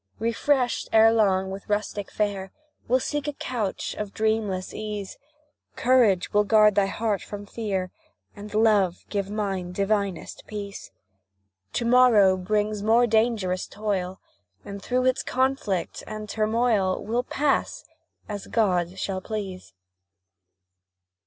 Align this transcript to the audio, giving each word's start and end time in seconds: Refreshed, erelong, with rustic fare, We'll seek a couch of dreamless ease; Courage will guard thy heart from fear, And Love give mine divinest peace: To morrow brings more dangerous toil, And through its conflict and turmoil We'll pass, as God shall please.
Refreshed, 0.17 0.89
erelong, 0.91 1.51
with 1.51 1.69
rustic 1.69 2.09
fare, 2.09 2.51
We'll 2.87 2.99
seek 2.99 3.27
a 3.27 3.33
couch 3.33 3.93
of 3.99 4.15
dreamless 4.15 4.73
ease; 4.73 5.19
Courage 5.75 6.33
will 6.33 6.43
guard 6.43 6.73
thy 6.73 6.87
heart 6.87 7.21
from 7.21 7.45
fear, 7.45 7.91
And 8.35 8.51
Love 8.55 9.05
give 9.09 9.29
mine 9.29 9.71
divinest 9.73 10.47
peace: 10.47 10.89
To 11.73 11.85
morrow 11.85 12.35
brings 12.35 12.81
more 12.81 13.05
dangerous 13.05 13.67
toil, 13.67 14.19
And 14.65 14.81
through 14.81 15.05
its 15.05 15.21
conflict 15.21 16.03
and 16.07 16.27
turmoil 16.27 16.99
We'll 17.05 17.21
pass, 17.21 17.85
as 18.27 18.47
God 18.47 18.97
shall 18.97 19.21
please. 19.21 19.71